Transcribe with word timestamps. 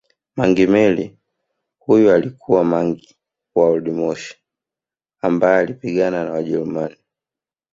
Mangi 0.35 0.65
Meli 0.67 1.17
huyu 1.79 2.11
alikuwa 2.11 2.63
mangi 2.63 3.15
wa 3.55 3.69
oldmoshi 3.69 4.35
ambaye 5.21 5.59
alipigana 5.59 6.25
na 6.25 6.31
wajerumani 6.31 6.95